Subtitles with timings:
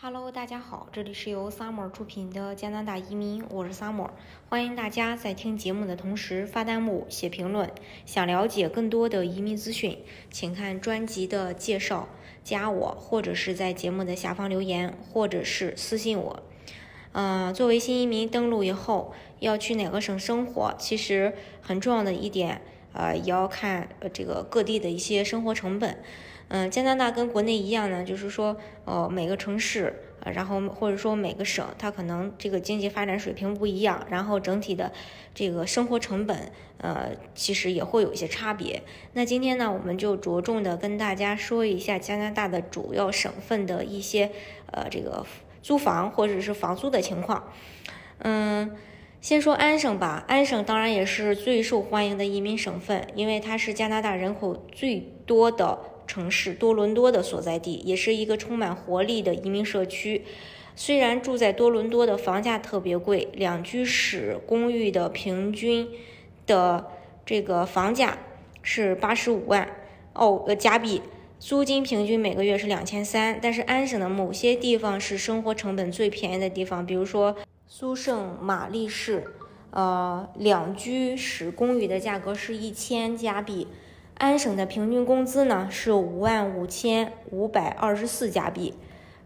[0.00, 4.10] Hello，大家好，这里是由 Summer 出品的加拿大移民，我是 Summer，
[4.48, 7.68] 欢迎大家在听节目的同时发弹幕、写评论。
[8.06, 9.98] 想了解更多的移民资讯，
[10.30, 12.08] 请看专辑的介绍，
[12.44, 16.44] 加我，或者是在节目的下方留言，或者是私信我。
[17.10, 22.62] 呃，作为新移民登陆以后，要去哪个省生活，其实很重要的一点，
[22.92, 26.00] 呃，也要看呃这个各地的一些生活成本。
[26.48, 28.56] 嗯，加拿大跟国内一样呢，就是说，
[28.86, 29.94] 呃，每个城市，
[30.24, 34.90] 然后或者说每个省，它可能这个经济发展水平不一样，然后整体的
[35.34, 38.82] 这个生活成本，呃，其实也会有一些差别。
[39.12, 44.30] 那今天呢，我们就着重的跟大家说一下加拿大的主要省份的一些，
[44.72, 45.26] 呃，这个
[45.62, 47.52] 租房或者是房租的情况。
[48.20, 48.74] 嗯，
[49.20, 55.78] 先说安省吧，安省当然也是最受欢迎的移民省份，因为它是加拿大人口最多的。
[56.08, 60.24] 城市多伦多的所在地，也是一个充满活力的移民社区。
[60.74, 65.88] 虽然住在多伦多的房价特别贵，两居室公寓的平均
[66.46, 66.86] 的
[67.26, 68.18] 这个房价
[68.62, 69.68] 是八十五万
[70.14, 71.02] 澳呃加币，
[71.38, 73.38] 租金平均每个月是两千三。
[73.42, 79.24] 但是安省的某些地方是生活成本最便宜的地方，比如说苏圣玛丽市，
[79.70, 83.66] 呃，两居室公寓的价格是一千加币。
[84.18, 88.74] 安省的平均工资呢是五万五千五百二十四加币，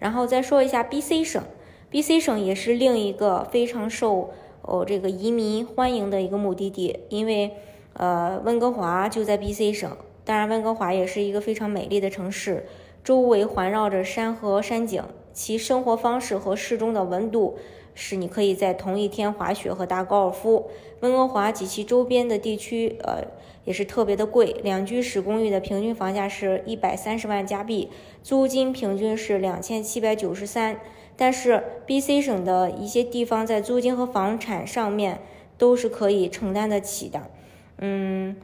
[0.00, 1.42] 然后再说一下 B.C 省
[1.90, 4.32] ，B.C 省也是另一个非常受
[4.62, 7.52] 哦这个移民欢迎的一个目的地，因为
[7.92, 12.66] 呃温哥华就在 B.C 省，当然温哥华也是一个非常美丽的城市，
[13.04, 17.58] 周围环绕着山河山景，其生活方式和适中的温度。
[17.92, 20.70] 使你可以在同一天滑雪和打高尔夫。
[21.00, 23.24] 温哥华及其周边的地区，呃，
[23.64, 24.56] 也是特别的贵。
[24.62, 27.90] 两居室公寓的平均房价是一百三十万加币，
[28.22, 30.80] 租金平均是两千七百九十三。
[31.16, 35.20] 但是 B.C 省的一些地方在租金和房产上面
[35.58, 37.30] 都是可以承担得起的。
[37.78, 38.36] 嗯，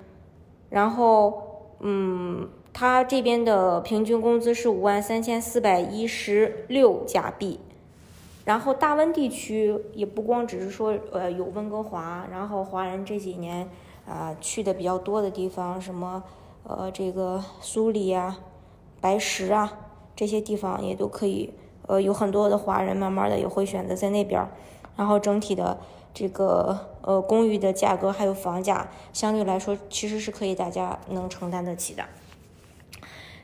[0.69, 7.59] 然后，嗯，它这边的平均工资是五万三千四百一十六加币。
[8.44, 13.66] 然后大温地区也不光只是说，呃，有温哥华，然后华人这几年
[14.06, 16.22] 啊去的比较多的地方，什么，
[16.65, 18.38] 呃，这个苏里啊、
[19.00, 19.78] 白石啊
[20.15, 21.54] 这些地方也都可以，
[21.86, 24.47] 呃，有很多的华人慢慢的也会选择在那边。
[24.97, 25.78] 然后整体的
[26.12, 32.04] 这个呃公寓的价格还有房价相对来说其实是可以大家能承担得起的。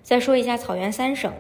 [0.02, 1.32] 再说一下草原三省。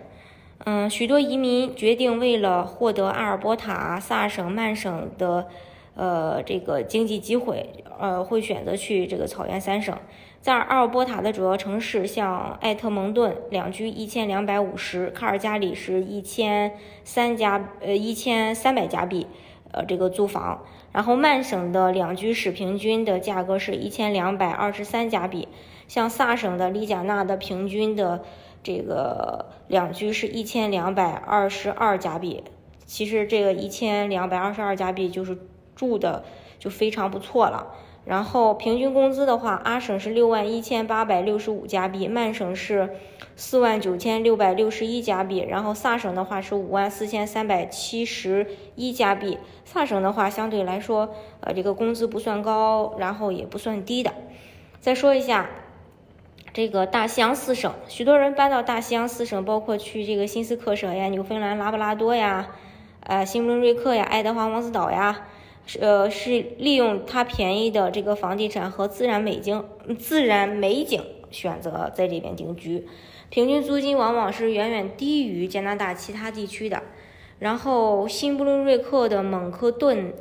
[0.64, 5.48] 嗯，许多移民决定为了获得阿尔伯塔、萨省、曼省的，
[5.96, 7.68] 呃，这个经济机会，
[7.98, 9.96] 呃，会选择去这个草原三省。
[10.40, 19.26] 在阿尔伯塔的主要城市，像艾特蒙顿，两居一千两百五十；卡尔加里是一千三加，呃，一千三百加币，
[19.72, 20.64] 呃，这个租房。
[20.92, 25.48] 然后曼省的两居室平均的价格是一千两百二十三加币。
[25.88, 28.22] 像萨省的里贾纳的平均的。
[28.62, 32.44] 这个两居是一千两百二十二加币，
[32.86, 35.36] 其实这个一千两百二十二加币就是
[35.74, 36.22] 住的
[36.58, 37.74] 就非常不错了。
[38.04, 42.90] 然后平均工资的话，阿省是六万一千八百六十五加币，曼省是
[43.36, 49.38] 四万九千六百六十一加币，然后萨省的话是五万四千三百七十一加币。
[49.64, 54.12] 萨省的话相对来说，呃，这个工资不算高，然后也不算低的。
[54.80, 55.48] 再说一下。
[56.54, 62.50] 这个大西洋四省，许多人搬到大西洋四省，包括去这个新斯克省呀、纽芬兰、拉布拉多呀、
[63.00, 65.28] 呃新布伦瑞克呀、爱德华王子岛呀，
[65.80, 69.64] 呃是利用它便宜的这个房地产和自然美景、
[69.98, 72.86] 自然美景选择在这边定居，
[73.30, 76.82] 平均租金往往是远远低于加拿大其他地区的。
[77.38, 80.12] 然后新布伦瑞克的蒙克顿。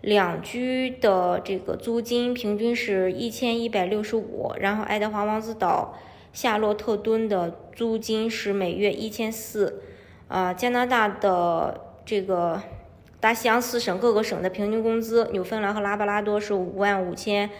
[0.00, 5.94] 两居的这个租金平均是一千一百六十五，然后爱德华王子岛、
[6.32, 9.82] 夏洛特敦的租金是每月一千四，
[10.28, 12.62] 啊，加拿大的这个
[13.20, 17.50] 大西洋四省各个省的平均工资，纽芬兰和拉布拉多是五万五千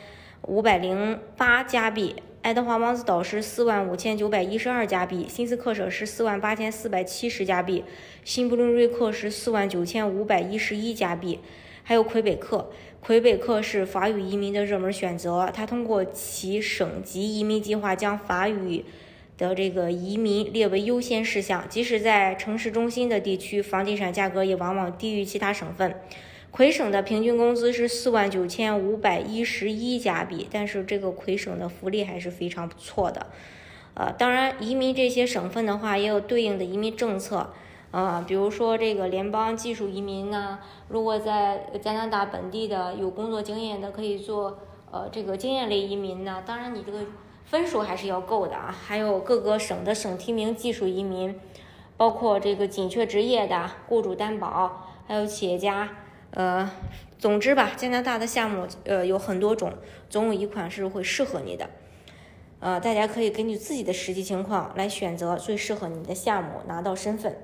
[0.47, 7.85] 五百零八加币，爱德华王子岛是四万五千九百一十二加币，新斯克省是四万八千四百七十加币，
[8.25, 11.41] 新布伦瑞克是四万九千五百一十一加币。
[11.83, 15.51] 还有魁北克，魁北克是法语移民的热门选择。
[15.53, 18.85] 它通过其省级移民计划，将法语
[19.37, 21.67] 的这个移民列为优先事项。
[21.69, 25.95] 即使在城市中心的地区，房地产价格也往往低于其他省份。
[26.53, 33.29] 魁省的平均工资是四万九千五百一十一加币，但是这个魁省的福利还是非常不错的。
[33.95, 37.53] 呃，当然，移民这些省份的话，也有对应的移民政策。
[37.91, 44.59] 啊，比如说这个联邦技术移民呢，如果在加拿大本地的有工作经验的，可以做
[44.93, 46.43] 呃这个经验类移民呢。
[46.47, 47.01] 当然，你这个
[47.45, 48.73] 分数还是要够的啊。
[48.87, 51.37] 还有各个省的省提名技术移民，
[51.97, 55.89] 包括这个紧缺职业的雇主担保，还有企业家。
[56.31, 56.71] 呃，
[57.19, 59.73] 总之吧，加拿大的项目呃有很多种，
[60.09, 61.69] 总有一款是会适合你的。
[62.61, 67.37] 呃，大家可以根据自己的实际情况来选择最适合你的项目，拿到身份。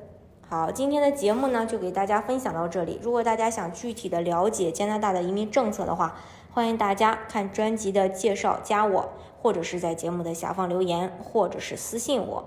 [0.49, 3.01] 好，今天的节目呢就给大家分享到这里。
[3.03, 6.15] 如果大家想具体的了解加拿大的移民政策的话，
[6.53, 9.09] 欢迎大家看专辑的介绍，加我，
[9.43, 12.45] 或者是在节目的下方留言，或者是私信我。